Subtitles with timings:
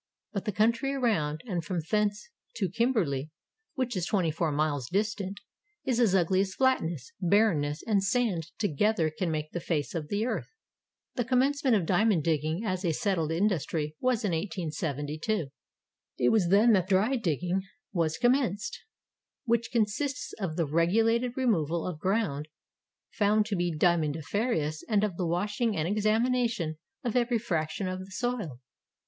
[0.33, 3.29] But the country around, and from thence to Kimberley,
[3.75, 5.39] which is twenty four miles distant,
[5.85, 10.25] is as ugly as flatness, barrenness, and sand together can make the face of the
[10.25, 10.47] earth.
[11.13, 15.51] The commencement of diamond digging as a settled industry was in 1872.
[16.17, 17.61] It was then that dry digging
[17.93, 18.81] was 442 THE DIAMOND FIELDS OF SOUTH AFRICA commenced,
[19.45, 22.47] which consists of the regulated removal of ground
[23.11, 28.09] found to be diamondiferous and of the washing and examination of every fraction of the
[28.11, 28.59] soil.